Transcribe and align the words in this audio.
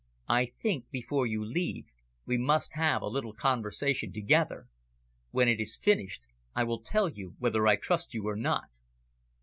"I 0.27 0.47
think, 0.47 0.89
before 0.89 1.27
you 1.27 1.45
leave, 1.45 1.85
we 2.25 2.35
must 2.35 2.73
have 2.73 3.03
a 3.03 3.07
little 3.07 3.33
conversation 3.33 4.11
together. 4.11 4.65
When 5.29 5.47
it 5.47 5.59
is 5.59 5.77
finished, 5.77 6.25
I 6.55 6.63
will 6.63 6.81
tell 6.81 7.07
you 7.07 7.35
whether 7.37 7.67
I 7.67 7.75
trust 7.75 8.15
you 8.15 8.27
or 8.27 8.35
not." 8.35 8.65